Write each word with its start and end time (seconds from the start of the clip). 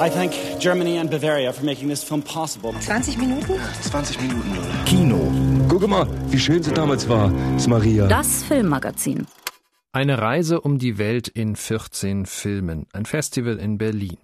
I 0.00 0.08
thank 0.08 0.32
Germany 0.58 0.98
and 0.98 1.10
Bavaria 1.10 1.52
for 1.52 1.62
making 1.62 1.88
this 1.88 2.02
film 2.02 2.22
possible. 2.22 2.72
20 2.80 3.18
Minuten? 3.18 3.60
20 3.82 4.18
Minuten? 4.22 4.84
Kino. 4.86 5.30
Guck 5.68 5.86
mal, 5.88 6.06
wie 6.30 6.38
schön 6.38 6.62
sie 6.62 6.72
damals 6.72 7.06
war, 7.06 7.30
ist 7.54 7.68
Maria. 7.68 8.06
Das 8.06 8.42
Filmmagazin. 8.44 9.26
Eine 9.92 10.16
Reise 10.16 10.62
um 10.62 10.78
die 10.78 10.96
Welt 10.96 11.28
in 11.28 11.54
14 11.54 12.24
Filmen. 12.24 12.86
Ein 12.94 13.04
Festival 13.04 13.58
in 13.58 13.76
Berlin. 13.76 14.16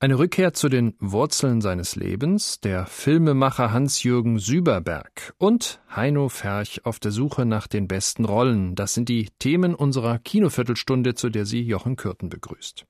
Eine 0.00 0.18
Rückkehr 0.18 0.52
zu 0.52 0.68
den 0.68 0.94
Wurzeln 0.98 1.60
seines 1.60 1.94
Lebens, 1.94 2.58
der 2.58 2.86
Filmemacher 2.86 3.70
Hans-Jürgen 3.72 4.40
Süberberg 4.40 5.32
und 5.38 5.80
Heino 5.94 6.28
Ferch 6.28 6.80
auf 6.84 6.98
der 6.98 7.12
Suche 7.12 7.46
nach 7.46 7.68
den 7.68 7.86
besten 7.86 8.24
Rollen. 8.24 8.74
Das 8.74 8.94
sind 8.94 9.08
die 9.08 9.28
Themen 9.38 9.76
unserer 9.76 10.18
Kinoviertelstunde, 10.18 11.14
zu 11.14 11.30
der 11.30 11.46
sie 11.46 11.62
Jochen 11.62 11.94
Kürten 11.94 12.30
begrüßt. 12.30 12.84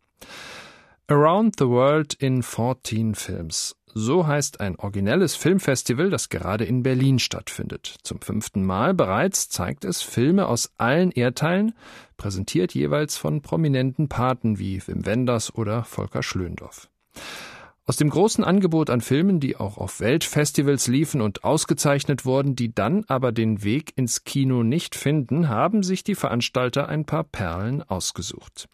Around 1.11 1.55
the 1.59 1.67
World 1.67 2.13
in 2.13 2.43
14 2.43 3.15
Films. 3.15 3.75
So 3.95 4.27
heißt 4.27 4.61
ein 4.61 4.77
originelles 4.77 5.37
Filmfestival, 5.37 6.11
das 6.11 6.29
gerade 6.29 6.67
in 6.67 6.83
Berlin 6.83 7.19
stattfindet. 7.19 7.97
Zum 8.03 8.21
fünften 8.21 8.63
Mal 8.63 8.93
bereits 8.93 9.49
zeigt 9.49 9.87
es 9.87 10.03
Filme 10.03 10.47
aus 10.47 10.71
allen 10.77 11.11
Erdteilen, 11.11 11.73
präsentiert 12.19 12.75
jeweils 12.75 13.17
von 13.17 13.41
prominenten 13.41 14.11
Paten 14.11 14.59
wie 14.59 14.87
Wim 14.87 15.07
Wenders 15.07 15.55
oder 15.55 15.83
Volker 15.83 16.23
Schlöndorff. 16.23 16.91
Aus 17.87 17.97
dem 17.97 18.11
großen 18.11 18.45
Angebot 18.45 18.91
an 18.91 19.01
Filmen, 19.01 19.41
die 19.41 19.57
auch 19.57 19.79
auf 19.79 20.01
Weltfestivals 20.01 20.89
liefen 20.89 21.23
und 21.23 21.43
ausgezeichnet 21.43 22.27
wurden, 22.27 22.55
die 22.55 22.75
dann 22.75 23.07
aber 23.09 23.33
den 23.33 23.65
Weg 23.65 23.95
ins 23.97 24.25
Kino 24.25 24.63
nicht 24.63 24.95
finden, 24.95 25.49
haben 25.49 25.83
sich 25.83 26.05
die 26.05 26.15
Veranstalter 26.15 26.87
ein 26.91 27.07
paar 27.07 27.25
Perlen 27.25 27.83
ausgesucht. 27.83 28.69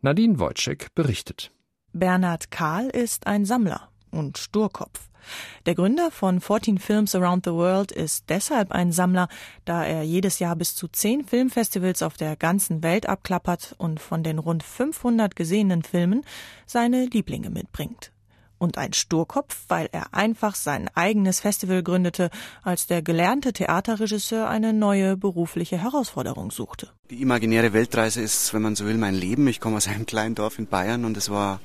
Nadine 0.00 0.40
Wojcik 0.40 0.92
berichtet. 0.96 1.52
Bernhard 1.98 2.50
Kahl 2.50 2.88
ist 2.88 3.26
ein 3.26 3.44
Sammler 3.44 3.88
und 4.10 4.38
Sturkopf. 4.38 5.08
Der 5.66 5.74
Gründer 5.74 6.10
von 6.10 6.40
14 6.40 6.78
Films 6.78 7.14
Around 7.14 7.46
the 7.46 7.52
World 7.52 7.90
ist 7.90 8.26
deshalb 8.28 8.70
ein 8.72 8.92
Sammler, 8.92 9.28
da 9.64 9.84
er 9.84 10.02
jedes 10.02 10.38
Jahr 10.38 10.54
bis 10.56 10.76
zu 10.76 10.88
zehn 10.88 11.24
Filmfestivals 11.24 12.02
auf 12.02 12.16
der 12.16 12.36
ganzen 12.36 12.82
Welt 12.82 13.08
abklappert 13.08 13.74
und 13.78 13.98
von 13.98 14.22
den 14.22 14.38
rund 14.38 14.62
500 14.62 15.34
gesehenen 15.34 15.82
Filmen 15.82 16.24
seine 16.66 17.06
Lieblinge 17.06 17.50
mitbringt 17.50 18.12
und 18.58 18.78
ein 18.78 18.92
Sturkopf, 18.92 19.64
weil 19.68 19.88
er 19.92 20.14
einfach 20.14 20.54
sein 20.54 20.88
eigenes 20.94 21.40
Festival 21.40 21.82
gründete, 21.82 22.30
als 22.62 22.86
der 22.86 23.02
gelernte 23.02 23.52
Theaterregisseur 23.52 24.48
eine 24.48 24.72
neue 24.72 25.16
berufliche 25.16 25.78
Herausforderung 25.78 26.50
suchte. 26.50 26.90
Die 27.10 27.22
imaginäre 27.22 27.72
Weltreise 27.72 28.20
ist, 28.20 28.52
wenn 28.54 28.62
man 28.62 28.74
so 28.74 28.86
will, 28.86 28.96
mein 28.96 29.14
Leben. 29.14 29.46
Ich 29.46 29.60
komme 29.60 29.76
aus 29.76 29.88
einem 29.88 30.06
kleinen 30.12 30.34
Dorf 30.34 30.58
in 30.58 30.66
Bayern 30.66 31.04
und 31.04 31.16
es 31.16 31.30
war 31.30 31.60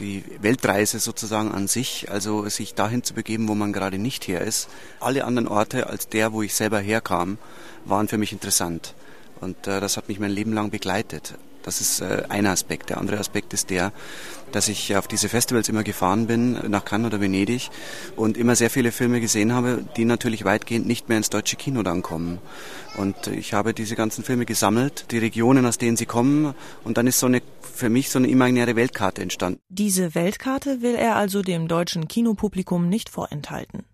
die 0.00 0.24
Weltreise 0.40 0.98
sozusagen 0.98 1.52
an 1.52 1.68
sich, 1.68 2.10
also 2.10 2.48
sich 2.48 2.74
dahin 2.74 3.02
zu 3.02 3.14
begeben, 3.14 3.48
wo 3.48 3.54
man 3.54 3.72
gerade 3.72 3.98
nicht 3.98 4.28
her 4.28 4.40
ist. 4.40 4.68
Alle 5.00 5.24
anderen 5.24 5.48
Orte 5.48 5.88
als 5.88 6.08
der, 6.08 6.32
wo 6.32 6.42
ich 6.42 6.54
selber 6.54 6.78
herkam, 6.78 7.38
waren 7.84 8.08
für 8.08 8.18
mich 8.18 8.32
interessant. 8.32 8.94
Und 9.40 9.66
äh, 9.66 9.80
das 9.80 9.96
hat 9.96 10.08
mich 10.08 10.18
mein 10.18 10.30
Leben 10.30 10.52
lang 10.52 10.70
begleitet. 10.70 11.34
Das 11.68 11.82
ist 11.82 12.00
äh, 12.00 12.22
ein 12.30 12.46
Aspekt. 12.46 12.88
Der 12.88 12.96
andere 12.96 13.18
Aspekt 13.18 13.52
ist 13.52 13.68
der, 13.68 13.92
dass 14.52 14.68
ich 14.68 14.96
auf 14.96 15.06
diese 15.06 15.28
Festivals 15.28 15.68
immer 15.68 15.82
gefahren 15.82 16.26
bin, 16.26 16.54
nach 16.70 16.86
Cannes 16.86 17.08
oder 17.08 17.20
Venedig 17.20 17.68
und 18.16 18.38
immer 18.38 18.56
sehr 18.56 18.70
viele 18.70 18.90
Filme 18.90 19.20
gesehen 19.20 19.52
habe, 19.52 19.84
die 19.98 20.06
natürlich 20.06 20.46
weitgehend 20.46 20.86
nicht 20.86 21.10
mehr 21.10 21.18
ins 21.18 21.28
deutsche 21.28 21.56
Kino 21.56 21.82
dann 21.82 22.00
kommen. 22.00 22.38
Und 22.96 23.26
ich 23.26 23.52
habe 23.52 23.74
diese 23.74 23.96
ganzen 23.96 24.24
Filme 24.24 24.46
gesammelt, 24.46 25.04
die 25.10 25.18
Regionen, 25.18 25.66
aus 25.66 25.76
denen 25.76 25.98
sie 25.98 26.06
kommen, 26.06 26.54
und 26.84 26.96
dann 26.96 27.06
ist 27.06 27.20
so 27.20 27.26
eine 27.26 27.42
für 27.60 27.90
mich 27.90 28.08
so 28.08 28.18
eine 28.18 28.28
imaginäre 28.28 28.74
Weltkarte 28.74 29.20
entstanden. 29.20 29.60
Diese 29.68 30.14
Weltkarte 30.14 30.80
will 30.80 30.94
er 30.94 31.16
also 31.16 31.42
dem 31.42 31.68
deutschen 31.68 32.08
Kinopublikum 32.08 32.88
nicht 32.88 33.10
vorenthalten. 33.10 33.84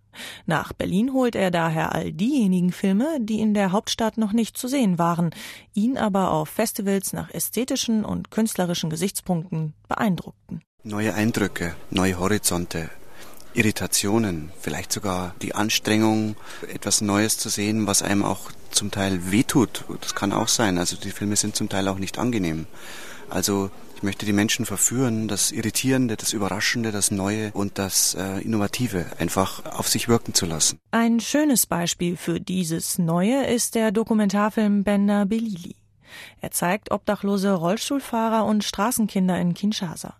Nach 0.47 0.73
Berlin 0.73 1.13
holt 1.13 1.35
er 1.37 1.51
daher 1.51 1.95
all 1.95 2.13
diejenigen 2.13 2.73
Filme, 2.73 3.19
die 3.21 3.41
in 3.41 3.55
der 3.55 3.73
Hauptstadt 3.73 4.19
noch 4.19 4.33
nicht 4.33 4.57
zu 4.57 4.69
sehen 4.69 4.99
waren, 4.99 5.31
ihn 5.75 5.99
aber 5.99 6.31
auf 6.31 6.49
Festivals 6.49 7.13
nach 7.13 7.31
ästhetischen 7.31 8.05
und 8.05 8.31
künstlerischen 8.31 8.91
Gesichtspunkten 8.91 9.75
beeindruckten. 9.89 10.63
Neue 10.83 11.15
Eindrücke, 11.15 11.75
neue 11.91 12.19
Horizonte, 12.19 12.91
Irritationen, 13.55 14.51
vielleicht 14.61 14.93
sogar 14.93 15.35
die 15.41 15.55
Anstrengung, 15.55 16.37
etwas 16.73 17.01
Neues 17.01 17.39
zu 17.39 17.49
sehen, 17.49 17.87
was 17.87 18.03
einem 18.03 18.25
auch 18.25 18.51
zum 18.71 18.91
Teil 18.91 19.31
wehtut. 19.31 19.85
Das 20.01 20.15
kann 20.15 20.33
auch 20.33 20.49
sein. 20.49 20.77
Also 20.77 20.97
die 20.97 21.13
Filme 21.13 21.37
sind 21.37 21.55
zum 21.55 21.69
Teil 21.69 21.87
auch 21.89 21.99
nicht 21.99 22.19
angenehm. 22.19 22.67
Also 23.31 23.71
ich 23.97 24.03
möchte 24.03 24.27
die 24.27 24.33
Menschen 24.33 24.67
verführen, 24.67 25.29
das 25.29 25.53
Irritierende, 25.53 26.17
das 26.17 26.33
Überraschende, 26.33 26.93
das 26.93 27.11
Neue 27.11 27.53
und 27.53 27.79
das 27.79 28.15
äh, 28.15 28.43
Innovative 28.43 29.07
einfach 29.19 29.65
auf 29.65 29.89
sich 29.89 30.09
wirken 30.09 30.35
zu 30.35 30.47
lassen. 30.47 30.79
Ein 30.91 31.21
schönes 31.21 31.67
Beispiel 31.67 32.17
für 32.17 32.41
dieses 32.41 32.99
Neue 32.99 33.47
ist 33.47 33.75
der 33.75 33.93
Dokumentarfilm 33.93 34.85
Bender 34.85 35.27
Belili. 35.27 35.77
Er 36.41 36.51
zeigt 36.51 36.91
obdachlose 36.91 37.53
Rollstuhlfahrer 37.53 38.45
und 38.45 38.65
Straßenkinder 38.65 39.39
in 39.41 39.55
Kinshasa. 39.55 40.15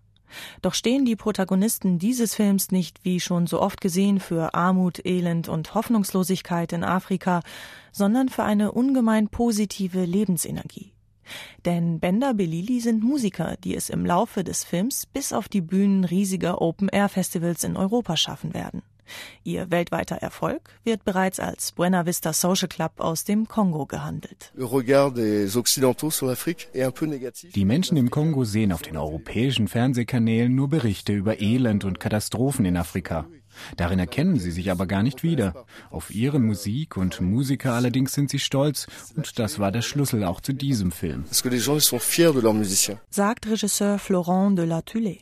Doch 0.63 0.75
stehen 0.75 1.05
die 1.05 1.17
Protagonisten 1.17 1.99
dieses 1.99 2.35
Films 2.35 2.71
nicht, 2.73 3.05
wie 3.05 3.21
schon 3.21 3.47
so 3.47 3.61
oft 3.61 3.81
gesehen, 3.81 4.19
für 4.19 4.55
Armut, 4.55 5.05
Elend 5.05 5.49
und 5.49 5.75
Hoffnungslosigkeit 5.75 6.73
in 6.73 6.83
Afrika, 6.83 7.41
sondern 7.93 8.29
für 8.29 8.43
eine 8.43 8.73
ungemein 8.73 9.29
positive 9.29 10.05
Lebensenergie. 10.05 10.94
Denn 11.65 12.01
Bender 12.01 12.35
Belili 12.35 12.81
sind 12.81 13.03
Musiker, 13.03 13.57
die 13.63 13.75
es 13.75 13.91
im 13.91 14.05
Laufe 14.05 14.45
des 14.45 14.65
Films 14.65 15.07
bis 15.07 15.33
auf 15.33 15.49
die 15.49 15.61
Bühnen 15.61 16.05
riesiger 16.05 16.61
Open-Air-Festivals 16.61 17.65
in 17.65 17.77
Europa 17.77 18.17
schaffen 18.17 18.55
werden. 18.55 18.83
Ihr 19.43 19.71
weltweiter 19.71 20.17
Erfolg 20.17 20.71
wird 20.83 21.05
bereits 21.05 21.41
als 21.41 21.73
Buena 21.73 22.07
Vista 22.07 22.33
Social 22.33 22.69
Club 22.69 22.93
aus 22.99 23.25
dem 23.25 23.47
Kongo 23.47 23.87
gehandelt. 23.87 24.53
Die 27.55 27.65
Menschen 27.65 27.97
im 27.97 28.11
Kongo 28.11 28.45
sehen 28.45 28.73
auf 28.73 28.83
den 28.83 28.97
europäischen 28.97 29.69
Fernsehkanälen 29.69 30.55
nur 30.55 30.69
Berichte 30.69 31.13
über 31.13 31.41
Elend 31.41 31.85
und 31.85 32.01
Katastrophen 32.01 32.65
in 32.65 32.77
Afrika. 32.77 33.27
Darin 33.77 33.99
erkennen 33.99 34.39
sie 34.39 34.51
sich 34.51 34.71
aber 34.71 34.87
gar 34.87 35.03
nicht 35.03 35.23
wieder. 35.23 35.67
Auf 35.91 36.15
ihre 36.15 36.39
Musik 36.39 36.97
und 36.97 37.21
Musiker 37.21 37.73
allerdings 37.73 38.13
sind 38.13 38.31
sie 38.31 38.39
stolz 38.39 38.87
und 39.17 39.39
das 39.39 39.59
war 39.59 39.73
der 39.73 39.83
Schlüssel 39.83 40.25
auch 40.25 40.41
zu 40.41 40.53
diesem 40.53 40.93
Film. 40.93 41.25
Sagt 43.11 43.47
Regisseur 43.47 43.99
Florent 43.99 44.59
de 44.59 44.65
la 44.67 44.79
Tulée. 44.81 45.21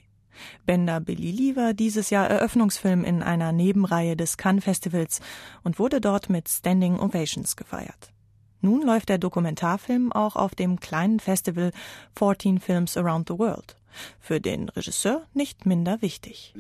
Benda 0.67 0.99
Belili 0.99 1.57
war 1.57 1.75
dieses 1.75 2.11
Jahr 2.11 2.29
Eröffnungsfilm 2.29 3.05
in 3.05 3.23
einer 3.23 3.53
Nebenreihe 3.53 4.17
des 4.17 4.37
Cannes 4.37 4.65
Festivals 4.65 5.21
und 5.63 5.79
wurde 5.79 6.01
dort 6.01 6.31
mit 6.31 6.49
Standing 6.49 6.99
Ovations 6.99 7.57
gefeiert. 7.57 8.13
Nun 8.61 8.83
läuft 8.83 9.09
der 9.09 9.19
Dokumentarfilm 9.19 10.13
auch 10.13 10.37
auf 10.37 10.55
dem 10.55 10.79
kleinen 10.79 11.19
Festival 11.19 11.73
14 12.17 12.61
Films 12.61 12.97
Around 12.97 13.29
the 13.29 13.39
World. 13.39 13.77
Für 14.21 14.41
den 14.41 14.69
Regisseur 14.69 15.27
nicht 15.35 15.67
minder 15.67 16.01
wichtig. 16.03 16.55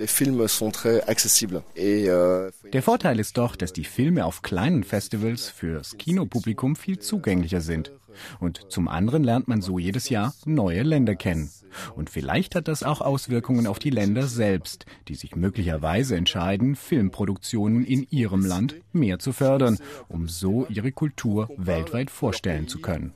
Euh, 1.76 2.50
der 2.72 2.82
Vorteil 2.82 3.20
ist 3.20 3.38
doch, 3.38 3.56
dass 3.56 3.72
die 3.72 3.84
Filme 3.84 4.24
auf 4.24 4.42
kleinen 4.42 4.84
Festivals 4.84 5.48
fürs 5.48 5.96
Kinopublikum 5.96 6.76
viel 6.76 6.98
zugänglicher 6.98 7.60
sind. 7.60 7.92
Und 8.40 8.70
zum 8.70 8.88
anderen 8.88 9.24
lernt 9.24 9.48
man 9.48 9.62
so 9.62 9.78
jedes 9.78 10.08
Jahr 10.08 10.34
neue 10.44 10.82
Länder 10.82 11.14
kennen. 11.14 11.50
Und 11.94 12.10
vielleicht 12.10 12.54
hat 12.54 12.68
das 12.68 12.82
auch 12.82 13.00
Auswirkungen 13.00 13.66
auf 13.66 13.78
die 13.78 13.90
Länder 13.90 14.26
selbst, 14.26 14.86
die 15.08 15.14
sich 15.14 15.36
möglicherweise 15.36 16.16
entscheiden, 16.16 16.76
Filmproduktionen 16.76 17.84
in 17.84 18.06
ihrem 18.10 18.44
Land 18.44 18.76
mehr 18.92 19.18
zu 19.18 19.32
fördern, 19.32 19.78
um 20.08 20.28
so 20.28 20.66
ihre 20.68 20.92
Kultur 20.92 21.48
weltweit 21.56 22.10
vorstellen 22.10 22.68
zu 22.68 22.80
können. 22.80 23.12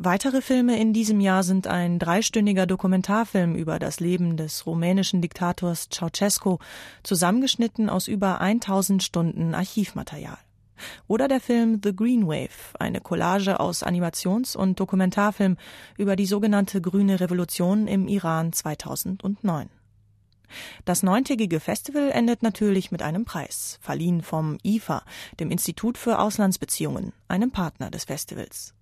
Weitere 0.00 0.42
Filme 0.42 0.80
in 0.80 0.92
diesem 0.92 1.18
Jahr 1.18 1.42
sind 1.42 1.66
ein 1.66 1.98
dreistündiger 1.98 2.66
Dokumentarfilm 2.66 3.56
über 3.56 3.80
das 3.80 3.98
Leben 3.98 4.36
des 4.36 4.64
rumänischen 4.64 5.20
Diktators 5.20 5.88
Ceausescu, 5.90 6.58
zusammengeschnitten 7.02 7.90
aus 7.90 8.06
über 8.06 8.40
1000 8.40 9.02
Stunden 9.02 9.54
Archivmaterial. 9.54 10.38
Oder 11.06 11.28
der 11.28 11.40
Film 11.40 11.80
The 11.82 11.94
Green 11.94 12.26
Wave, 12.26 12.74
eine 12.78 13.00
Collage 13.00 13.60
aus 13.60 13.82
Animations- 13.82 14.56
und 14.56 14.80
Dokumentarfilm 14.80 15.56
über 15.96 16.16
die 16.16 16.26
sogenannte 16.26 16.80
Grüne 16.80 17.20
Revolution 17.20 17.86
im 17.86 18.08
Iran 18.08 18.52
2009. 18.52 19.68
Das 20.84 21.02
neuntägige 21.02 21.60
Festival 21.60 22.10
endet 22.10 22.42
natürlich 22.42 22.90
mit 22.90 23.02
einem 23.02 23.24
Preis, 23.24 23.78
verliehen 23.82 24.22
vom 24.22 24.58
IFA, 24.62 25.02
dem 25.40 25.50
Institut 25.50 25.98
für 25.98 26.18
Auslandsbeziehungen, 26.18 27.12
einem 27.28 27.50
Partner 27.50 27.90
des 27.90 28.04
Festivals. 28.04 28.74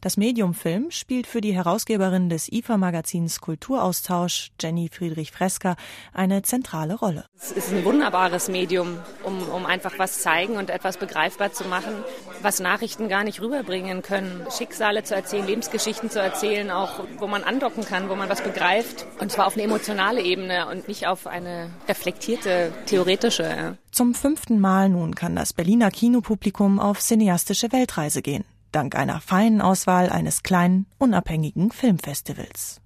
Das 0.00 0.16
Medium 0.16 0.54
Film 0.54 0.90
spielt 0.90 1.26
für 1.26 1.40
die 1.40 1.54
Herausgeberin 1.54 2.28
des 2.28 2.50
IFA-Magazins 2.50 3.40
Kulturaustausch, 3.40 4.50
Jenny 4.60 4.88
Friedrich-Fresker, 4.92 5.76
eine 6.12 6.42
zentrale 6.42 6.94
Rolle. 6.94 7.26
Es 7.36 7.52
ist 7.52 7.72
ein 7.72 7.84
wunderbares 7.84 8.48
Medium, 8.48 8.98
um, 9.24 9.42
um 9.48 9.66
einfach 9.66 9.98
was 9.98 10.20
zeigen 10.20 10.56
und 10.56 10.70
etwas 10.70 10.96
begreifbar 10.96 11.52
zu 11.52 11.64
machen, 11.64 11.94
was 12.42 12.60
Nachrichten 12.60 13.08
gar 13.08 13.24
nicht 13.24 13.40
rüberbringen 13.40 14.02
können. 14.02 14.46
Schicksale 14.56 15.04
zu 15.04 15.14
erzählen, 15.14 15.46
Lebensgeschichten 15.46 16.10
zu 16.10 16.20
erzählen, 16.20 16.70
auch 16.70 17.04
wo 17.18 17.26
man 17.26 17.44
andocken 17.44 17.84
kann, 17.84 18.08
wo 18.08 18.14
man 18.14 18.28
was 18.28 18.42
begreift. 18.42 19.06
Und 19.20 19.32
zwar 19.32 19.46
auf 19.46 19.54
eine 19.54 19.62
emotionale 19.62 20.22
Ebene 20.22 20.68
und 20.68 20.88
nicht 20.88 21.06
auf 21.06 21.26
eine 21.26 21.70
reflektierte, 21.88 22.72
theoretische. 22.86 23.78
Zum 23.90 24.14
fünften 24.14 24.58
Mal 24.58 24.88
nun 24.88 25.14
kann 25.14 25.36
das 25.36 25.52
Berliner 25.52 25.90
Kinopublikum 25.90 26.80
auf 26.80 27.00
cineastische 27.00 27.72
Weltreise 27.72 28.22
gehen 28.22 28.44
dank 28.74 28.96
einer 28.96 29.20
feinen 29.20 29.60
Auswahl 29.60 30.08
eines 30.10 30.42
kleinen, 30.42 30.86
unabhängigen 30.98 31.70
Filmfestivals. 31.70 32.80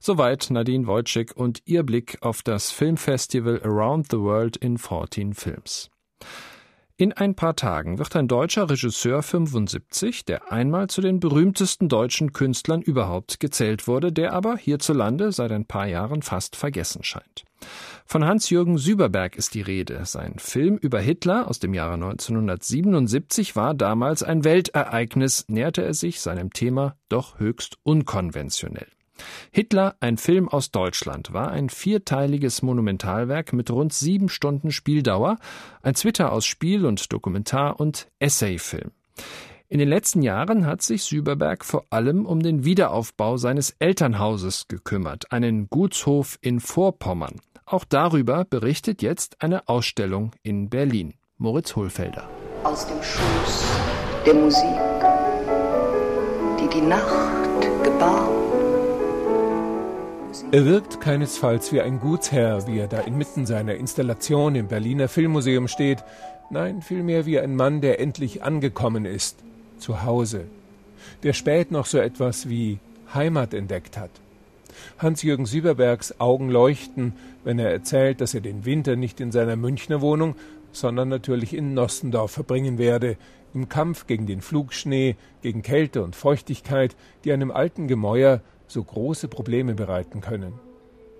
Soweit 0.00 0.50
Nadine 0.50 0.86
Wojcik 0.86 1.36
und 1.36 1.62
ihr 1.64 1.82
Blick 1.82 2.18
auf 2.22 2.42
das 2.42 2.70
Filmfestival 2.70 3.60
Around 3.62 4.10
the 4.10 4.18
World 4.18 4.56
in 4.56 4.78
14 4.78 5.34
Films. 5.34 5.90
In 7.00 7.12
ein 7.12 7.36
paar 7.36 7.54
Tagen 7.54 8.00
wird 8.00 8.16
ein 8.16 8.26
deutscher 8.26 8.68
Regisseur 8.68 9.22
75, 9.22 10.24
der 10.24 10.50
einmal 10.50 10.88
zu 10.88 11.00
den 11.00 11.20
berühmtesten 11.20 11.88
deutschen 11.88 12.32
Künstlern 12.32 12.82
überhaupt 12.82 13.38
gezählt 13.38 13.86
wurde, 13.86 14.10
der 14.12 14.32
aber 14.32 14.56
hierzulande 14.56 15.30
seit 15.30 15.52
ein 15.52 15.64
paar 15.64 15.86
Jahren 15.86 16.22
fast 16.22 16.56
vergessen 16.56 17.04
scheint. 17.04 17.44
Von 18.04 18.24
Hans-Jürgen 18.24 18.78
Süberberg 18.78 19.36
ist 19.36 19.54
die 19.54 19.60
Rede. 19.60 20.04
Sein 20.06 20.40
Film 20.40 20.76
über 20.76 20.98
Hitler 20.98 21.46
aus 21.46 21.60
dem 21.60 21.72
Jahre 21.72 21.94
1977 21.94 23.54
war 23.54 23.74
damals 23.74 24.24
ein 24.24 24.42
Weltereignis, 24.42 25.44
näherte 25.46 25.84
er 25.84 25.94
sich 25.94 26.20
seinem 26.20 26.52
Thema 26.52 26.96
doch 27.08 27.38
höchst 27.38 27.76
unkonventionell. 27.84 28.88
Hitler, 29.50 29.96
ein 30.00 30.16
Film 30.16 30.48
aus 30.48 30.70
Deutschland, 30.70 31.32
war 31.32 31.50
ein 31.50 31.68
vierteiliges 31.68 32.62
Monumentalwerk 32.62 33.52
mit 33.52 33.70
rund 33.70 33.92
sieben 33.92 34.28
Stunden 34.28 34.70
Spieldauer, 34.70 35.38
ein 35.82 35.94
Twitter 35.94 36.32
aus 36.32 36.46
Spiel- 36.46 36.86
und 36.86 37.12
Dokumentar- 37.12 37.78
und 37.78 38.08
Essayfilm. 38.18 38.92
In 39.70 39.78
den 39.78 39.88
letzten 39.88 40.22
Jahren 40.22 40.64
hat 40.64 40.80
sich 40.80 41.02
Süberberg 41.02 41.62
vor 41.62 41.84
allem 41.90 42.24
um 42.24 42.42
den 42.42 42.64
Wiederaufbau 42.64 43.36
seines 43.36 43.76
Elternhauses 43.78 44.66
gekümmert, 44.66 45.30
einen 45.30 45.68
Gutshof 45.68 46.38
in 46.40 46.60
Vorpommern. 46.60 47.40
Auch 47.66 47.84
darüber 47.84 48.46
berichtet 48.46 49.02
jetzt 49.02 49.42
eine 49.42 49.68
Ausstellung 49.68 50.30
in 50.42 50.70
Berlin. 50.70 51.14
Moritz 51.36 51.76
Hohlfelder. 51.76 52.28
Aus 52.64 52.86
dem 52.86 53.02
Schoß 53.02 53.64
der 54.24 54.34
Musik, 54.34 54.64
die 56.58 56.68
die 56.74 56.86
Nacht 56.86 57.84
gebar 57.84 58.47
er 60.52 60.64
wirkt 60.64 61.00
keinesfalls 61.00 61.72
wie 61.72 61.80
ein 61.80 62.00
Gutsherr, 62.00 62.66
wie 62.66 62.78
er 62.78 62.88
da 62.88 63.00
inmitten 63.00 63.46
seiner 63.46 63.74
Installation 63.74 64.54
im 64.54 64.68
Berliner 64.68 65.08
Filmmuseum 65.08 65.68
steht, 65.68 66.04
nein, 66.50 66.82
vielmehr 66.82 67.26
wie 67.26 67.38
ein 67.38 67.56
Mann, 67.56 67.80
der 67.80 68.00
endlich 68.00 68.42
angekommen 68.42 69.04
ist, 69.04 69.38
zu 69.78 70.02
Hause, 70.02 70.44
der 71.22 71.32
spät 71.32 71.70
noch 71.70 71.86
so 71.86 71.98
etwas 71.98 72.48
wie 72.48 72.78
Heimat 73.14 73.54
entdeckt 73.54 73.96
hat. 73.96 74.10
Hans-Jürgen 74.98 75.46
Sieberbergs 75.46 76.20
Augen 76.20 76.50
leuchten, 76.50 77.14
wenn 77.44 77.58
er 77.58 77.70
erzählt, 77.70 78.20
dass 78.20 78.34
er 78.34 78.40
den 78.40 78.64
Winter 78.64 78.96
nicht 78.96 79.20
in 79.20 79.32
seiner 79.32 79.56
Münchner 79.56 80.00
Wohnung, 80.00 80.34
sondern 80.72 81.08
natürlich 81.08 81.54
in 81.54 81.74
Nossendorf 81.74 82.30
verbringen 82.30 82.78
werde, 82.78 83.16
im 83.54 83.68
Kampf 83.68 84.06
gegen 84.06 84.26
den 84.26 84.40
Flugschnee, 84.40 85.16
gegen 85.42 85.62
Kälte 85.62 86.02
und 86.02 86.14
Feuchtigkeit, 86.14 86.96
die 87.24 87.32
einem 87.32 87.50
alten 87.50 87.88
Gemäuer 87.88 88.40
so 88.68 88.82
große 88.82 89.28
Probleme 89.28 89.74
bereiten 89.74 90.20
können. 90.20 90.54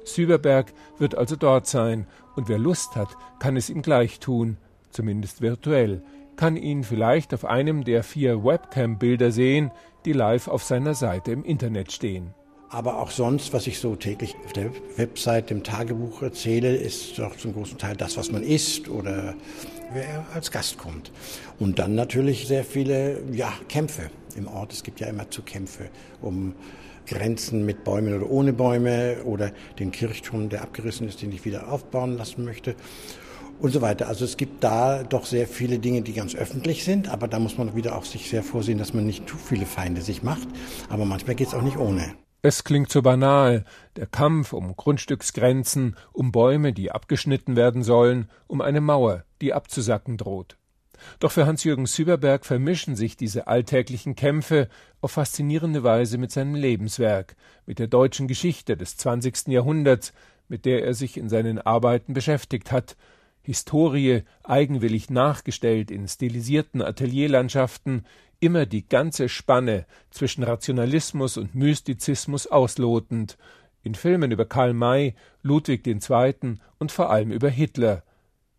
Süberberg 0.04 0.72
wird 0.98 1.16
also 1.16 1.36
dort 1.36 1.66
sein, 1.66 2.06
und 2.36 2.48
wer 2.48 2.58
Lust 2.58 2.96
hat, 2.96 3.08
kann 3.40 3.56
es 3.56 3.68
ihm 3.68 3.82
gleich 3.82 4.20
tun, 4.20 4.56
zumindest 4.90 5.42
virtuell, 5.42 6.02
kann 6.36 6.56
ihn 6.56 6.84
vielleicht 6.84 7.34
auf 7.34 7.44
einem 7.44 7.84
der 7.84 8.04
vier 8.04 8.44
Webcam-Bilder 8.44 9.32
sehen, 9.32 9.72
die 10.04 10.12
live 10.12 10.48
auf 10.48 10.62
seiner 10.62 10.94
Seite 10.94 11.32
im 11.32 11.44
Internet 11.44 11.92
stehen. 11.92 12.32
Aber 12.70 12.98
auch 12.98 13.10
sonst, 13.10 13.52
was 13.52 13.66
ich 13.66 13.80
so 13.80 13.96
täglich 13.96 14.36
auf 14.44 14.52
der 14.52 14.70
Website, 14.96 15.50
im 15.50 15.64
Tagebuch 15.64 16.22
erzähle, 16.22 16.76
ist 16.76 17.18
doch 17.18 17.36
zum 17.36 17.54
großen 17.54 17.78
Teil 17.78 17.96
das, 17.96 18.16
was 18.16 18.30
man 18.30 18.42
isst 18.42 18.88
oder 18.88 19.34
wer 19.92 20.26
als 20.34 20.50
Gast 20.50 20.76
kommt. 20.78 21.10
Und 21.58 21.78
dann 21.78 21.94
natürlich 21.94 22.46
sehr 22.46 22.64
viele 22.64 23.22
ja, 23.32 23.52
Kämpfe 23.68 24.10
im 24.36 24.46
Ort. 24.48 24.74
Es 24.74 24.82
gibt 24.82 25.00
ja 25.00 25.06
immer 25.06 25.30
zu 25.30 25.42
Kämpfe 25.42 25.88
um 26.20 26.54
Grenzen 27.08 27.64
mit 27.64 27.84
Bäumen 27.84 28.14
oder 28.14 28.30
ohne 28.30 28.52
Bäume 28.52 29.16
oder 29.24 29.52
den 29.78 29.90
Kirchturm, 29.90 30.48
der 30.48 30.62
abgerissen 30.62 31.08
ist, 31.08 31.22
den 31.22 31.32
ich 31.32 31.44
wieder 31.44 31.72
aufbauen 31.72 32.16
lassen 32.16 32.44
möchte 32.44 32.76
und 33.60 33.72
so 33.72 33.80
weiter. 33.80 34.08
Also 34.08 34.24
es 34.24 34.36
gibt 34.36 34.62
da 34.62 35.02
doch 35.02 35.24
sehr 35.24 35.46
viele 35.46 35.78
Dinge, 35.78 36.02
die 36.02 36.12
ganz 36.12 36.34
öffentlich 36.34 36.84
sind, 36.84 37.08
aber 37.08 37.28
da 37.28 37.38
muss 37.38 37.58
man 37.58 37.74
wieder 37.74 37.96
auch 37.96 38.04
sich 38.04 38.28
sehr 38.28 38.42
vorsehen, 38.42 38.78
dass 38.78 38.94
man 38.94 39.06
nicht 39.06 39.28
zu 39.28 39.36
viele 39.36 39.66
Feinde 39.66 40.02
sich 40.02 40.22
macht. 40.22 40.48
Aber 40.88 41.04
manchmal 41.04 41.34
geht 41.34 41.48
es 41.48 41.54
auch 41.54 41.62
nicht 41.62 41.78
ohne. 41.78 42.14
Es 42.40 42.62
klingt 42.62 42.90
so 42.90 43.02
banal, 43.02 43.64
der 43.96 44.06
Kampf 44.06 44.52
um 44.52 44.76
Grundstücksgrenzen, 44.76 45.96
um 46.12 46.30
Bäume, 46.30 46.72
die 46.72 46.92
abgeschnitten 46.92 47.56
werden 47.56 47.82
sollen, 47.82 48.30
um 48.46 48.60
eine 48.60 48.80
Mauer, 48.80 49.24
die 49.40 49.52
abzusacken 49.52 50.16
droht. 50.16 50.56
Doch 51.20 51.32
für 51.32 51.46
Hans-Jürgen 51.46 51.86
Süberberg 51.86 52.44
vermischen 52.44 52.96
sich 52.96 53.16
diese 53.16 53.46
alltäglichen 53.46 54.14
Kämpfe 54.14 54.68
auf 55.00 55.12
faszinierende 55.12 55.82
Weise 55.82 56.18
mit 56.18 56.32
seinem 56.32 56.54
Lebenswerk, 56.54 57.36
mit 57.66 57.78
der 57.78 57.86
deutschen 57.86 58.28
Geschichte 58.28 58.76
des 58.76 58.96
20. 58.96 59.48
Jahrhunderts, 59.48 60.12
mit 60.48 60.64
der 60.64 60.84
er 60.84 60.94
sich 60.94 61.16
in 61.16 61.28
seinen 61.28 61.58
Arbeiten 61.58 62.12
beschäftigt 62.12 62.72
hat, 62.72 62.96
Historie 63.42 64.24
eigenwillig 64.42 65.08
nachgestellt 65.08 65.90
in 65.90 66.06
stilisierten 66.06 66.82
Atelierlandschaften, 66.82 68.04
immer 68.40 68.66
die 68.66 68.86
ganze 68.86 69.28
Spanne 69.28 69.86
zwischen 70.10 70.42
Rationalismus 70.42 71.38
und 71.38 71.54
Mystizismus 71.54 72.46
auslotend, 72.46 73.38
in 73.82 73.94
Filmen 73.94 74.32
über 74.32 74.44
Karl 74.44 74.74
May, 74.74 75.14
Ludwig 75.42 75.86
II. 75.86 76.58
und 76.78 76.92
vor 76.92 77.10
allem 77.10 77.32
über 77.32 77.48
Hitler, 77.48 78.02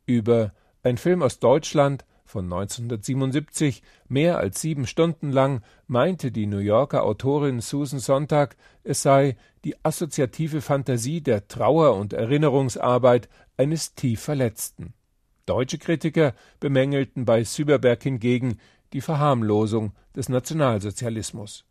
über 0.06 0.54
ein 0.82 0.98
Film 0.98 1.22
aus 1.22 1.40
Deutschland, 1.40 2.04
von 2.30 2.46
1977, 2.46 3.82
mehr 4.08 4.38
als 4.38 4.62
sieben 4.62 4.86
Stunden 4.86 5.32
lang, 5.32 5.64
meinte 5.88 6.32
die 6.32 6.46
New 6.46 6.60
Yorker 6.60 7.04
Autorin 7.04 7.60
Susan 7.60 8.00
Sontag, 8.00 8.56
es 8.84 9.02
sei 9.02 9.36
die 9.64 9.76
assoziative 9.84 10.62
Fantasie 10.62 11.22
der 11.22 11.48
Trauer- 11.48 11.96
und 11.96 12.14
Erinnerungsarbeit 12.14 13.30
eines 13.58 13.96
tief 13.96 14.22
Verletzten. 14.22 14.94
Deutsche 15.48 15.80
Kritiker 15.80 16.36
bemängelten 16.60 17.26
bei 17.26 17.44
Süberberg 17.44 18.04
hingegen 18.04 18.60
die 18.94 19.02
Verharmlosung 19.02 19.94
des 20.16 20.30
Nationalsozialismus. 20.30 21.66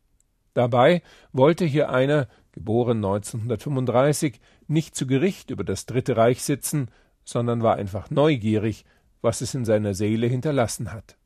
Dabei 0.55 1.03
wollte 1.33 1.67
hier 1.67 1.91
einer, 1.91 2.27
geboren 2.51 2.97
1935, 2.97 4.41
nicht 4.67 4.97
zu 4.97 5.07
Gericht 5.07 5.51
über 5.51 5.63
das 5.63 5.87
Dritte 5.87 6.17
Reich 6.17 6.43
sitzen, 6.43 6.91
sondern 7.23 7.63
war 7.63 7.77
einfach 7.77 8.11
neugierig 8.11 8.85
was 9.23 9.41
es 9.41 9.55
in 9.55 9.65
seiner 9.65 9.95
Seele 9.95 10.27
hinterlassen 10.27 10.93
hat. 10.93 11.17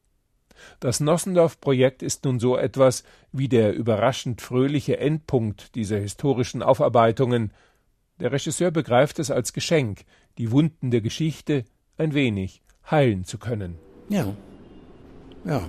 Das 0.80 1.00
Nossendorf-Projekt 1.00 2.02
ist 2.02 2.24
nun 2.24 2.38
so 2.38 2.56
etwas 2.56 3.04
wie 3.32 3.48
der 3.48 3.74
überraschend 3.74 4.40
fröhliche 4.40 4.98
Endpunkt 4.98 5.74
dieser 5.74 5.98
historischen 5.98 6.62
Aufarbeitungen. 6.62 7.52
Der 8.20 8.32
Regisseur 8.32 8.70
begreift 8.70 9.18
es 9.18 9.30
als 9.30 9.52
Geschenk, 9.52 10.04
die 10.38 10.52
Wunden 10.52 10.90
der 10.90 11.00
Geschichte 11.00 11.64
ein 11.98 12.14
wenig 12.14 12.62
heilen 12.90 13.24
zu 13.24 13.38
können. 13.38 13.78
Ja. 14.08 14.34
Ja. 15.44 15.68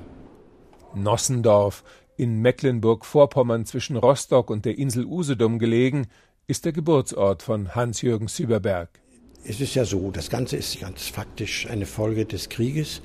Nossendorf, 0.93 1.83
in 2.15 2.41
Mecklenburg-Vorpommern 2.41 3.65
zwischen 3.65 3.97
Rostock 3.97 4.51
und 4.51 4.65
der 4.65 4.77
Insel 4.77 5.05
Usedom 5.05 5.57
gelegen, 5.57 6.07
ist 6.45 6.65
der 6.65 6.73
Geburtsort 6.73 7.41
von 7.41 7.73
Hans-Jürgen 7.73 8.27
Süberberg 8.27 9.02
es 9.45 9.59
ist 9.59 9.75
ja 9.75 9.83
so, 9.83 10.09
das 10.11 10.29
Ganze 10.29 10.55
ist 10.55 10.79
ganz 10.79 11.07
faktisch 11.07 11.67
eine 11.69 11.85
Folge 11.85 12.25
des 12.25 12.47
Krieges. 12.47 13.01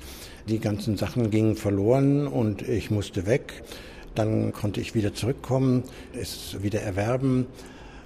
Die 0.47 0.59
ganzen 0.59 0.95
Sachen 0.95 1.29
gingen 1.31 1.55
verloren 1.55 2.27
und 2.27 2.61
ich 2.61 2.89
musste 2.91 3.25
weg. 3.25 3.63
Dann 4.15 4.53
konnte 4.53 4.79
ich 4.79 4.95
wieder 4.95 5.13
zurückkommen, 5.13 5.83
es 6.13 6.61
wieder 6.61 6.81
erwerben. 6.81 7.45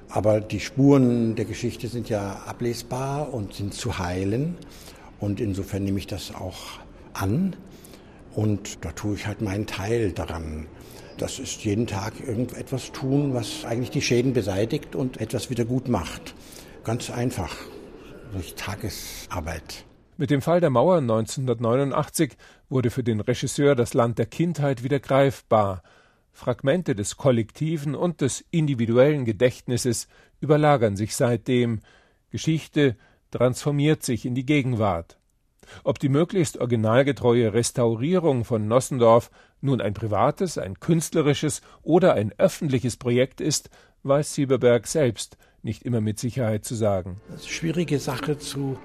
Aber 0.10 0.42
die 0.42 0.60
Spuren 0.60 1.36
der 1.36 1.46
Geschichte 1.46 1.88
sind 1.88 2.10
ja 2.10 2.44
ablesbar 2.48 3.34
und 3.34 3.54
sind 3.54 3.74
zu 3.74 4.00
heilen. 4.00 4.56
Und 5.20 5.40
insofern 5.40 5.84
nehme 5.84 6.00
ich 6.00 6.08
das 6.08 6.34
auch 6.34 6.80
an. 7.13 7.56
Und 8.34 8.84
da 8.84 8.92
tue 8.92 9.16
ich 9.16 9.28
halt 9.28 9.42
meinen 9.42 9.68
Teil 9.68 10.12
daran. 10.12 10.66
Das 11.18 11.38
ist 11.38 11.63
jeden 11.63 11.86
Tag 11.86 12.13
irgendetwas 12.20 12.92
tun, 12.92 13.36
was 13.36 13.63
eigentlich 13.63 13.92
die 13.92 14.02
Schäden 14.02 14.34
beseitigt 14.34 14.96
und 14.96 15.22
etwas 15.22 15.52
wieder 15.52 15.66
gut 15.66 15.88
macht. 15.88 16.34
Ganz 16.84 17.12
einfach 17.12 17.56
durch 18.34 18.56
Tagesarbeit. 18.56 19.86
Mit 20.18 20.30
dem 20.30 20.42
Fall 20.42 20.60
der 20.60 20.70
Mauer 20.70 20.98
1989 20.98 22.36
wurde 22.70 22.90
für 22.90 23.04
den 23.04 23.20
Regisseur 23.20 23.75
das 23.75 23.94
Land 23.94 24.20
der 24.20 24.25
Kindheit 24.25 24.84
wieder 24.84 25.00
greifbar. 25.00 25.84
Fragmente 26.32 26.96
des 26.96 27.18
kollektiven 27.18 27.96
und 27.96 28.22
des 28.22 28.44
individuellen 28.52 29.25
Gedächtnisses 29.25 30.08
überlagern 30.42 30.96
sich 30.96 31.16
seitdem. 31.16 31.82
Geschichte 32.32 32.98
transformiert 33.32 34.04
sich 34.04 34.25
in 34.25 34.36
die 34.36 34.46
Gegenwart. 34.46 35.18
Ob 35.84 36.00
die 36.00 36.10
möglichst 36.10 36.58
originalgetreue 36.58 37.54
Restaurierung 37.54 38.46
von 38.46 38.68
Nossendorf 38.68 39.32
nun 39.62 39.80
ein 39.80 39.94
privates, 39.94 40.58
ein 40.58 40.80
künstlerisches 40.80 41.62
oder 41.82 42.13
ein 42.13 42.34
öffentliches 42.38 42.98
Projekt 42.98 43.42
ist, 43.42 43.70
weiß 44.04 44.34
Sieberberg 44.34 44.88
selbst 44.88 45.38
nicht 45.63 45.84
immer 45.84 46.01
mit 46.01 46.20
Sicherheit 46.20 46.65
zu 46.65 46.75
sagen. 46.75 47.22
Das 47.29 47.41
ist 47.41 47.46
eine 47.46 47.53
schwierige 47.53 48.00
Sache 48.00 48.38
zu 48.38 48.77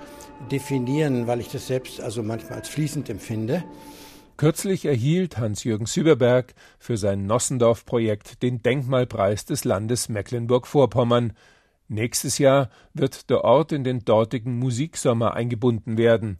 definieren, 0.50 1.26
weil 1.26 1.40
ich 1.40 1.48
das 1.48 1.66
selbst 1.66 2.00
also 2.00 2.22
manchmal 2.22 2.58
als 2.58 2.68
fließend 2.68 3.10
empfinde. 3.10 3.64
Kürzlich 4.36 4.84
erhielt 4.84 5.36
Hans-Jürgen 5.38 5.86
Süberberg 5.86 6.54
für 6.78 6.96
sein 6.96 7.26
Nossendorf-Projekt 7.26 8.40
den 8.42 8.62
Denkmalpreis 8.62 9.44
des 9.44 9.64
Landes 9.64 10.08
Mecklenburg-Vorpommern. 10.08 11.32
Nächstes 11.88 12.38
Jahr 12.38 12.70
wird 12.94 13.30
der 13.30 13.42
Ort 13.42 13.72
in 13.72 13.82
den 13.82 14.04
dortigen 14.04 14.58
Musiksommer 14.60 15.34
eingebunden 15.34 15.98
werden. 15.98 16.38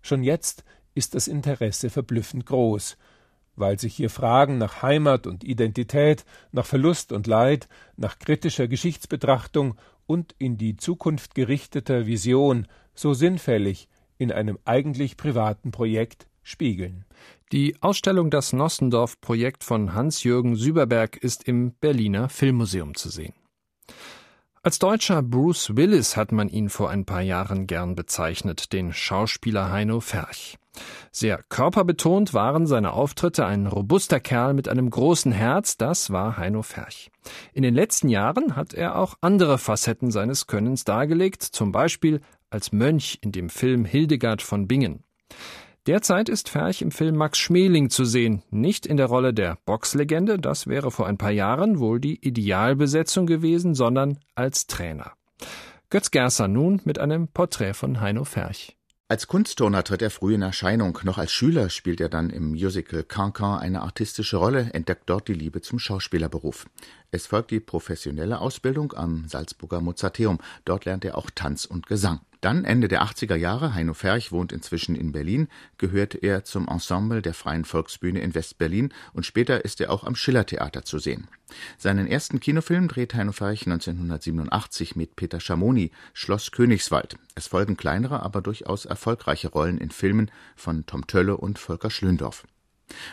Schon 0.00 0.22
jetzt 0.22 0.64
ist 0.94 1.14
das 1.14 1.28
Interesse 1.28 1.90
verblüffend 1.90 2.46
groß, 2.46 2.96
weil 3.56 3.78
sich 3.78 3.94
hier 3.94 4.10
Fragen 4.10 4.58
nach 4.58 4.82
Heimat 4.82 5.26
und 5.26 5.44
Identität, 5.44 6.24
nach 6.52 6.66
Verlust 6.66 7.12
und 7.12 7.26
Leid, 7.26 7.68
nach 7.96 8.18
kritischer 8.18 8.68
Geschichtsbetrachtung 8.68 9.76
und 10.06 10.34
in 10.38 10.58
die 10.58 10.76
Zukunft 10.76 11.34
gerichteter 11.34 12.06
Vision 12.06 12.66
so 12.94 13.14
sinnfällig 13.14 13.88
in 14.18 14.32
einem 14.32 14.58
eigentlich 14.64 15.16
privaten 15.16 15.70
Projekt 15.70 16.26
spiegeln. 16.42 17.04
Die 17.52 17.76
Ausstellung 17.80 18.30
Das 18.30 18.52
Nossendorf-Projekt 18.52 19.64
von 19.64 19.94
Hans-Jürgen 19.94 20.56
Süberberg 20.56 21.16
ist 21.16 21.48
im 21.48 21.72
Berliner 21.72 22.28
Filmmuseum 22.28 22.94
zu 22.94 23.08
sehen. 23.08 23.34
Als 24.62 24.78
deutscher 24.78 25.22
Bruce 25.22 25.76
Willis 25.76 26.16
hat 26.16 26.32
man 26.32 26.48
ihn 26.48 26.70
vor 26.70 26.88
ein 26.90 27.04
paar 27.04 27.20
Jahren 27.20 27.66
gern 27.66 27.94
bezeichnet, 27.94 28.72
den 28.72 28.92
Schauspieler 28.92 29.70
Heino 29.70 30.00
Ferch. 30.00 30.58
Sehr 31.10 31.42
körperbetont 31.48 32.34
waren 32.34 32.66
seine 32.66 32.92
Auftritte, 32.92 33.46
ein 33.46 33.66
robuster 33.66 34.20
Kerl 34.20 34.54
mit 34.54 34.68
einem 34.68 34.90
großen 34.90 35.32
Herz, 35.32 35.76
das 35.76 36.10
war 36.10 36.36
Heino 36.36 36.62
Ferch. 36.62 37.10
In 37.52 37.62
den 37.62 37.74
letzten 37.74 38.08
Jahren 38.08 38.56
hat 38.56 38.74
er 38.74 38.96
auch 38.98 39.14
andere 39.20 39.58
Facetten 39.58 40.10
seines 40.10 40.46
Könnens 40.46 40.84
dargelegt, 40.84 41.42
zum 41.42 41.72
Beispiel 41.72 42.20
als 42.50 42.72
Mönch 42.72 43.18
in 43.22 43.32
dem 43.32 43.48
Film 43.48 43.84
Hildegard 43.84 44.42
von 44.42 44.66
Bingen. 44.66 45.04
Derzeit 45.86 46.30
ist 46.30 46.48
Ferch 46.48 46.80
im 46.80 46.90
Film 46.90 47.16
Max 47.16 47.38
Schmeling 47.38 47.90
zu 47.90 48.06
sehen, 48.06 48.42
nicht 48.50 48.86
in 48.86 48.96
der 48.96 49.06
Rolle 49.06 49.34
der 49.34 49.58
Boxlegende, 49.66 50.38
das 50.38 50.66
wäre 50.66 50.90
vor 50.90 51.06
ein 51.06 51.18
paar 51.18 51.30
Jahren 51.30 51.78
wohl 51.78 52.00
die 52.00 52.26
Idealbesetzung 52.26 53.26
gewesen, 53.26 53.74
sondern 53.74 54.18
als 54.34 54.66
Trainer. 54.66 55.12
Götz 55.90 56.10
Gerser 56.10 56.48
nun 56.48 56.80
mit 56.84 56.98
einem 56.98 57.28
Porträt 57.28 57.74
von 57.74 58.00
Heino 58.00 58.24
Ferch. 58.24 58.78
Als 59.14 59.28
Kunstturner 59.28 59.84
tritt 59.84 60.02
er 60.02 60.10
früh 60.10 60.34
in 60.34 60.42
Erscheinung. 60.42 60.98
Noch 61.04 61.18
als 61.18 61.30
Schüler 61.30 61.70
spielt 61.70 62.00
er 62.00 62.08
dann 62.08 62.30
im 62.30 62.48
Musical 62.48 63.04
Cancan 63.04 63.60
eine 63.60 63.82
artistische 63.82 64.38
Rolle, 64.38 64.70
entdeckt 64.72 65.04
dort 65.06 65.28
die 65.28 65.34
Liebe 65.34 65.60
zum 65.60 65.78
Schauspielerberuf. 65.78 66.66
Es 67.12 67.28
folgt 67.28 67.52
die 67.52 67.60
professionelle 67.60 68.40
Ausbildung 68.40 68.92
am 68.94 69.28
Salzburger 69.28 69.80
Mozarteum. 69.80 70.40
Dort 70.64 70.84
lernt 70.84 71.04
er 71.04 71.16
auch 71.16 71.30
Tanz 71.32 71.64
und 71.64 71.86
Gesang. 71.86 72.22
Dann 72.44 72.66
Ende 72.66 72.88
der 72.88 73.02
80er 73.02 73.36
Jahre, 73.36 73.72
Heino 73.72 73.94
Ferch 73.94 74.30
wohnt 74.30 74.52
inzwischen 74.52 74.96
in 74.96 75.12
Berlin, 75.12 75.48
gehört 75.78 76.14
er 76.14 76.44
zum 76.44 76.68
Ensemble 76.68 77.22
der 77.22 77.32
Freien 77.32 77.64
Volksbühne 77.64 78.20
in 78.20 78.34
West-Berlin 78.34 78.92
und 79.14 79.24
später 79.24 79.64
ist 79.64 79.80
er 79.80 79.90
auch 79.90 80.04
am 80.04 80.14
Schillertheater 80.14 80.84
zu 80.84 80.98
sehen. 80.98 81.26
Seinen 81.78 82.06
ersten 82.06 82.40
Kinofilm 82.40 82.86
dreht 82.86 83.14
Heino 83.14 83.32
Ferch 83.32 83.64
1987 83.64 84.94
mit 84.94 85.16
Peter 85.16 85.40
Schamoni, 85.40 85.90
Schloss 86.12 86.50
Königswald. 86.50 87.16
Es 87.34 87.46
folgen 87.46 87.78
kleinere, 87.78 88.22
aber 88.22 88.42
durchaus 88.42 88.84
erfolgreiche 88.84 89.48
Rollen 89.48 89.78
in 89.78 89.90
Filmen 89.90 90.30
von 90.54 90.84
Tom 90.84 91.06
Tölle 91.06 91.38
und 91.38 91.58
Volker 91.58 91.88
Schlöndorff. 91.88 92.44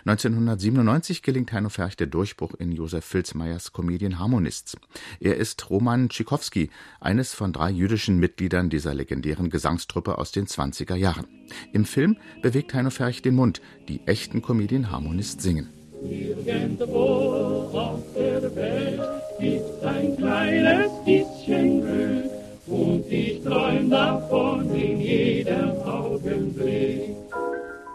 1997 0.05 1.21
gelingt 1.21 1.51
Heino 1.53 1.69
Ferch 1.69 1.95
der 1.95 2.07
Durchbruch 2.07 2.53
in 2.55 2.71
Josef 2.71 3.05
Filzmeyers 3.05 3.73
Comedian 3.73 4.19
Harmonists. 4.19 4.77
Er 5.19 5.37
ist 5.37 5.69
Roman 5.69 6.09
Tschikowski, 6.09 6.69
eines 6.99 7.33
von 7.33 7.53
drei 7.53 7.71
jüdischen 7.71 8.17
Mitgliedern 8.17 8.69
dieser 8.69 8.93
legendären 8.93 9.49
Gesangstruppe 9.49 10.17
aus 10.17 10.31
den 10.31 10.47
20er 10.47 10.95
Jahren. 10.95 11.27
Im 11.73 11.85
Film 11.85 12.17
bewegt 12.41 12.73
Heino 12.73 12.89
Ferch 12.89 13.21
den 13.21 13.35
Mund, 13.35 13.61
die 13.87 14.01
echten 14.07 14.41
Comedian 14.41 14.91
Harmonists 14.91 15.43
singen. 15.43 15.69
Und 22.67 23.03
ich 23.11 23.43
träum 23.43 23.89
davon 23.89 24.75
in 24.75 25.01
jedem 25.01 25.71
Augenblick. 25.83 27.15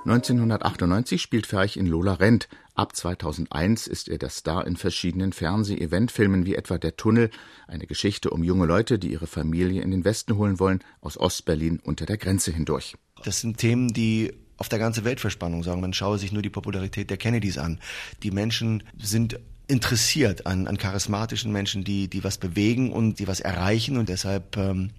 1998 0.07 1.21
spielt 1.21 1.49
Ferch 1.49 1.77
in 1.77 1.87
Lola 1.87 2.15
Rent. 2.15 2.49
Ab 2.77 2.95
2001 2.95 3.89
ist 3.89 4.09
er 4.09 4.19
der 4.19 4.29
Star 4.29 4.65
in 4.65 4.77
verschiedenen 4.77 5.33
Fernseh-Eventfilmen 5.33 6.47
wie 6.47 6.55
etwa 6.55 6.79
Der 6.79 6.97
Tunnel, 6.97 7.31
eine 7.67 7.89
Geschichte 7.89 8.31
um 8.31 8.45
junge 8.45 8.67
Leute, 8.67 9.01
die 9.01 9.11
ihre 9.11 9.27
Familie 9.27 9.83
in 9.83 9.91
den 9.91 10.05
Westen 10.05 10.37
holen 10.37 10.61
wollen, 10.61 10.79
aus 11.01 11.19
Ostberlin 11.19 11.81
unter 11.81 12.07
der 12.07 12.19
Grenze 12.19 12.53
hindurch. 12.53 12.95
Das 13.25 13.41
sind 13.41 13.59
Themen, 13.59 13.93
die 13.93 14.33
auf 14.59 14.69
der 14.69 14.79
ganzen 14.79 15.05
Welt 15.05 15.19
Verspannung 15.19 15.65
sorgen. 15.65 15.81
Man 15.81 15.93
schaue 15.93 16.19
sich 16.19 16.31
nur 16.31 16.43
die 16.43 16.51
Popularität 16.51 17.11
der 17.11 17.17
Kennedys 17.17 17.59
an. 17.59 17.81
Die 18.23 18.31
Menschen 18.31 18.85
sind 18.97 19.41
interessiert 19.67 20.47
an, 20.47 20.69
an 20.69 20.79
charismatischen 20.79 21.51
Menschen, 21.51 21.83
die, 21.83 22.07
die 22.07 22.23
was 22.23 22.39
bewegen 22.39 22.93
und 22.93 23.19
die 23.19 23.27
was 23.27 23.41
erreichen 23.41 23.97
und 23.97 24.09
deshalb 24.09 24.57
ähm, 24.57 24.91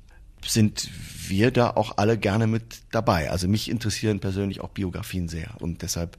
sind 0.46 0.90
wir 1.28 1.52
da 1.52 1.72
auch 1.72 1.98
alle 1.98 2.18
gerne 2.18 2.48
mit 2.48 2.82
dabei. 2.92 3.32
Also 3.32 3.48
mich 3.48 3.70
interessieren 3.70 4.20
persönlich 4.20 4.62
auch 4.62 4.70
Biografien 4.70 5.28
sehr 5.28 5.56
und 5.60 5.82
deshalb 5.82 6.18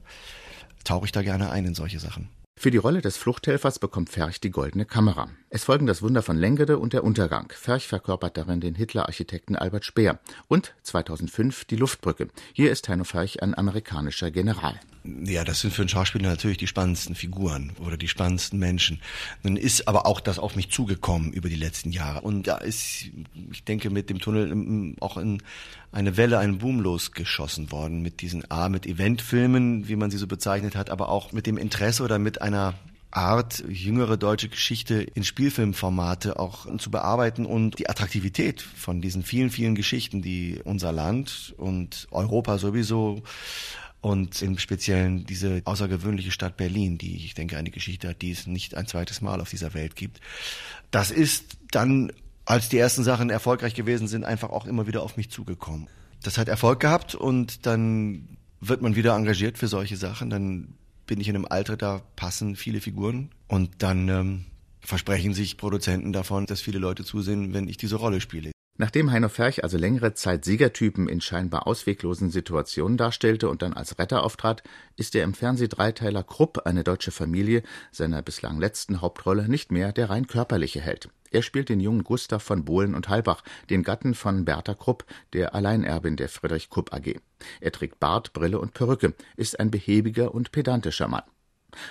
tauche 0.83 1.05
ich 1.05 1.11
da 1.11 1.21
gerne 1.21 1.49
ein 1.51 1.65
in 1.65 1.75
solche 1.75 1.99
Sachen. 1.99 2.29
Für 2.61 2.71
die 2.71 2.77
Rolle 2.77 2.99
des 2.99 3.15
Fluchthelfers 3.15 3.79
bekommt 3.79 4.09
Ferch 4.09 4.41
die 4.41 4.49
Goldene 4.49 4.83
Kamera. 4.83 5.29
Es 5.49 5.63
folgen 5.63 5.87
das 5.87 6.01
Wunder 6.01 6.21
von 6.21 6.35
Lengede 6.35 6.77
und 6.77 6.91
der 6.91 7.05
Untergang. 7.05 7.53
Ferch 7.55 7.87
verkörpert 7.87 8.35
darin 8.35 8.59
den 8.59 8.75
Hitler-Architekten 8.75 9.55
Albert 9.55 9.85
Speer. 9.85 10.19
Und 10.49 10.75
2005 10.83 11.63
die 11.63 11.77
Luftbrücke. 11.77 12.27
Hier 12.51 12.69
ist 12.69 12.89
Heino 12.89 13.05
Ferch 13.05 13.41
ein 13.41 13.57
amerikanischer 13.57 14.29
General. 14.29 14.77
Ja, 15.23 15.45
das 15.45 15.61
sind 15.61 15.73
für 15.73 15.81
einen 15.83 15.89
Schauspieler 15.89 16.29
natürlich 16.29 16.57
die 16.57 16.67
spannendsten 16.67 17.15
Figuren 17.15 17.71
oder 17.79 17.95
die 17.95 18.09
spannendsten 18.09 18.59
Menschen. 18.59 19.01
Dann 19.43 19.55
ist 19.55 19.87
aber 19.87 20.05
auch 20.05 20.19
das 20.19 20.37
auf 20.37 20.57
mich 20.57 20.69
zugekommen 20.69 21.31
über 21.31 21.47
die 21.47 21.55
letzten 21.55 21.91
Jahre. 21.91 22.21
Und 22.21 22.47
da 22.47 22.57
ist, 22.57 23.05
ich 23.51 23.63
denke, 23.63 23.89
mit 23.89 24.09
dem 24.09 24.19
Tunnel 24.19 24.95
auch 24.99 25.17
in 25.17 25.41
eine 25.91 26.17
Welle, 26.17 26.37
ein 26.37 26.59
Boom 26.59 26.81
losgeschossen 26.81 27.71
worden 27.71 28.01
mit 28.01 28.21
diesen 28.21 28.51
A, 28.51 28.69
mit 28.69 28.85
Eventfilmen, 28.85 29.87
wie 29.87 29.95
man 29.95 30.11
sie 30.11 30.17
so 30.17 30.27
bezeichnet 30.27 30.75
hat, 30.75 30.89
aber 30.89 31.09
auch 31.09 31.31
mit 31.31 31.47
dem 31.47 31.57
Interesse 31.57 32.03
oder 32.03 32.19
mit 32.19 32.41
einer 32.49 32.73
Art, 33.11 33.63
jüngere 33.67 34.17
deutsche 34.17 34.49
Geschichte 34.49 35.01
in 35.01 35.23
Spielfilmformate 35.23 36.39
auch 36.39 36.67
zu 36.77 36.91
bearbeiten 36.91 37.45
und 37.45 37.79
die 37.79 37.89
Attraktivität 37.89 38.61
von 38.61 39.01
diesen 39.01 39.23
vielen, 39.23 39.49
vielen 39.49 39.73
Geschichten, 39.73 40.21
die 40.21 40.61
unser 40.63 40.91
Land 40.91 41.55
und 41.57 42.07
Europa 42.11 42.59
sowieso 42.59 43.23
und 44.01 44.41
im 44.41 44.57
Speziellen 44.59 45.25
diese 45.25 45.61
außergewöhnliche 45.65 46.31
Stadt 46.31 46.55
Berlin, 46.55 46.97
die 46.97 47.15
ich 47.15 47.33
denke 47.33 47.57
eine 47.57 47.71
Geschichte 47.71 48.09
hat, 48.09 48.21
die 48.21 48.31
es 48.31 48.47
nicht 48.47 48.75
ein 48.75 48.87
zweites 48.87 49.21
Mal 49.21 49.41
auf 49.41 49.49
dieser 49.49 49.73
Welt 49.73 49.95
gibt. 49.95 50.21
Das 50.91 51.09
ist 51.11 51.57
dann, 51.71 52.11
als 52.45 52.69
die 52.69 52.77
ersten 52.77 53.03
Sachen 53.03 53.29
erfolgreich 53.29 53.73
gewesen 53.73 54.07
sind, 54.07 54.23
einfach 54.23 54.51
auch 54.51 54.65
immer 54.67 54.87
wieder 54.87 55.01
auf 55.01 55.17
mich 55.17 55.29
zugekommen. 55.31 55.87
Das 56.23 56.37
hat 56.37 56.47
Erfolg 56.47 56.79
gehabt 56.79 57.15
und 57.15 57.65
dann 57.65 58.37
wird 58.61 58.81
man 58.81 58.95
wieder 58.95 59.15
engagiert 59.15 59.57
für 59.57 59.67
solche 59.67 59.97
Sachen. 59.97 60.29
Dann 60.29 60.75
bin 61.09 61.19
ich 61.19 61.27
in 61.27 61.35
einem 61.35 61.47
Alter, 61.49 61.75
da 61.75 62.03
passen 62.15 62.55
viele 62.55 62.81
Figuren 62.81 63.31
und 63.47 63.81
dann 63.81 64.07
ähm, 64.09 64.45
versprechen 64.79 65.33
sich 65.33 65.57
Produzenten 65.57 66.13
davon, 66.13 66.45
dass 66.45 66.61
viele 66.61 66.77
Leute 66.77 67.03
zusehen, 67.03 67.51
wenn 67.51 67.67
ich 67.67 67.77
diese 67.77 67.95
Rolle 67.95 68.21
spiele. 68.21 68.51
Nachdem 68.77 69.11
Heino 69.11 69.27
Ferch 69.27 69.63
also 69.63 69.77
längere 69.77 70.13
Zeit 70.13 70.45
Siegertypen 70.45 71.09
in 71.09 71.19
scheinbar 71.19 71.65
ausweglosen 71.65 72.29
Situationen 72.29 72.95
darstellte 72.95 73.49
und 73.49 73.63
dann 73.63 73.73
als 73.73 73.97
Retter 73.97 74.23
auftrat, 74.23 74.61
ist 74.95 75.15
er 75.15 75.23
im 75.23 75.33
Fernsehdreiteiler 75.33 76.23
Krupp, 76.23 76.65
eine 76.65 76.83
deutsche 76.83 77.11
Familie, 77.11 77.63
seiner 77.91 78.21
bislang 78.21 78.59
letzten 78.59 79.01
Hauptrolle 79.01 79.49
nicht 79.49 79.71
mehr 79.71 79.91
der 79.91 80.11
rein 80.11 80.27
körperliche 80.27 80.79
Held. 80.79 81.09
Er 81.31 81.41
spielt 81.41 81.69
den 81.69 81.79
jungen 81.79 82.03
Gustav 82.03 82.43
von 82.43 82.65
Bohlen 82.65 82.95
und 82.95 83.09
Halbach, 83.09 83.43
den 83.69 83.83
Gatten 83.83 84.13
von 84.13 84.45
Bertha 84.45 84.73
Krupp, 84.73 85.05
der 85.33 85.55
Alleinerbin 85.55 86.15
der 86.15 86.29
Friedrich 86.29 86.69
Krupp 86.69 86.93
AG. 86.93 87.19
Er 87.61 87.71
trägt 87.71 87.99
Bart, 87.99 88.33
Brille 88.33 88.59
und 88.59 88.73
Perücke, 88.73 89.13
ist 89.37 89.59
ein 89.59 89.71
behäbiger 89.71 90.33
und 90.33 90.51
pedantischer 90.51 91.07
Mann. 91.07 91.23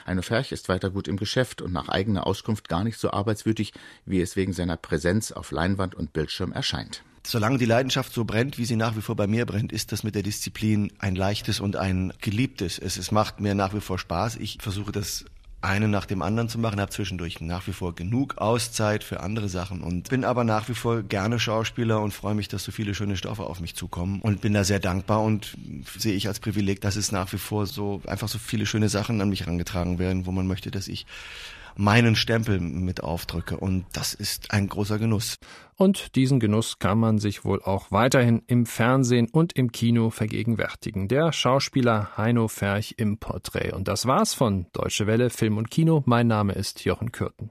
Heino 0.07 0.23
Ferch 0.23 0.53
ist 0.53 0.69
weiter 0.69 0.91
gut 0.91 1.09
im 1.09 1.17
Geschäft 1.17 1.63
und 1.63 1.73
nach 1.73 1.89
eigener 1.89 2.27
Auskunft 2.27 2.69
gar 2.69 2.85
nicht 2.85 2.99
so 2.99 3.11
arbeitswütig, 3.11 3.73
wie 4.05 4.21
es 4.21 4.37
wegen 4.37 4.53
seiner 4.53 4.77
Präsenz 4.77 5.33
auf 5.33 5.53
Leinwand 5.53 5.95
und 5.95 6.13
Bildschirm 6.13 6.53
erscheint. 6.53 7.05
Solange 7.25 7.59
die 7.59 7.67
Leidenschaft 7.67 8.13
so 8.13 8.25
brennt, 8.25 8.59
wie 8.59 8.65
sie 8.65 8.77
nach 8.77 8.97
wie 8.97 9.03
vor 9.03 9.15
bei 9.15 9.27
mir 9.27 9.45
brennt, 9.45 9.73
ist 9.73 9.93
das 9.93 10.03
mit 10.03 10.15
der 10.15 10.23
Disziplin 10.23 10.93
ein 10.99 11.15
leichtes 11.15 11.61
und 11.61 11.77
ein 11.77 12.13
geliebtes. 12.21 12.79
Es, 12.79 12.97
es 12.97 13.13
macht 13.13 13.41
mir 13.41 13.55
nach 13.55 13.75
wie 13.75 13.81
vor 13.81 13.99
Spaß. 13.99 14.37
Ich 14.37 14.59
versuche 14.61 14.93
das 14.93 15.27
einen 15.61 15.91
nach 15.91 16.07
dem 16.07 16.23
anderen 16.23 16.49
zu 16.49 16.59
machen, 16.59 16.81
habe 16.81 16.93
zwischendurch 16.93 17.41
nach 17.41 17.67
wie 17.67 17.73
vor 17.73 17.95
genug 17.95 18.39
Auszeit 18.39 19.03
für 19.03 19.21
andere 19.21 19.49
Sachen 19.49 19.83
und 19.83 20.09
bin 20.09 20.25
aber 20.25 20.45
nach 20.45 20.69
wie 20.69 20.75
vor 20.75 21.03
gerne 21.03 21.41
Schauspieler 21.41 22.01
und 22.01 22.15
freue 22.15 22.37
mich, 22.37 22.47
dass 22.47 22.63
so 22.63 22.71
viele 22.71 22.95
schöne 22.95 23.17
Stoffe 23.17 23.43
auf 23.43 23.61
mich 23.61 23.75
zukommen 23.75 24.21
und 24.21 24.41
bin 24.41 24.55
da 24.55 24.63
sehr 24.63 24.79
dankbar 24.79 25.23
und 25.23 25.57
sehe 25.97 26.15
ich 26.15 26.29
als 26.29 26.39
Privileg, 26.39 26.81
dass 26.81 26.95
es 26.95 27.11
nach 27.11 27.33
wie 27.33 27.39
vor 27.39 27.67
so 27.67 28.01
einfach 28.07 28.29
so 28.29 28.39
viele 28.39 28.67
schöne 28.67 28.89
Sachen 28.89 29.21
an 29.21 29.31
mich 29.31 29.41
herangetragen 29.41 29.99
werden, 29.99 30.27
wo 30.27 30.31
man 30.31 30.47
möchte, 30.47 30.71
dass 30.71 30.87
ich 30.87 31.07
meinen 31.79 32.17
Stempel 32.17 32.61
mit 32.61 33.03
aufdrücke. 33.03 33.57
Und 33.57 33.87
das 33.93 34.13
ist 34.13 34.51
ein 34.51 34.69
großer 34.69 34.99
Genuss. 34.99 35.39
Und 35.77 36.17
diesen 36.17 36.41
Genuss 36.41 36.81
kann 36.81 36.99
man 36.99 37.19
sich 37.19 37.45
wohl 37.45 37.63
auch 37.63 37.93
weiterhin 37.93 38.43
im 38.49 38.67
Fernsehen 38.67 39.29
und 39.31 39.53
im 39.53 39.71
Kino 39.71 40.11
vergegenwärtigen. 40.11 41.07
Der 41.07 41.33
Schauspieler 41.33 42.17
Heino 42.17 42.49
Ferch 42.49 42.97
im 42.99 43.19
Porträt. 43.19 43.73
Und 43.73 43.87
das 43.87 44.07
war's 44.07 44.35
von 44.35 44.67
Deutsche 44.73 45.07
Welle 45.07 45.31
Film 45.31 45.57
und 45.57 45.71
Kino. 45.71 46.03
Mein 46.05 46.27
Name 46.27 46.53
ist 46.53 46.85
Jochen 46.85 47.13
Kürten. 47.13 47.47